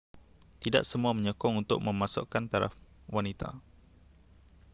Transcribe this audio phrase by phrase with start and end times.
[0.63, 2.73] tidak semua menyokong untuk memasukkan taraf
[3.15, 3.49] wanita